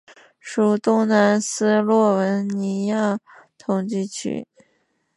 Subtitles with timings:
[0.39, 3.19] 属东南斯洛文尼亚
[3.55, 4.47] 统计区。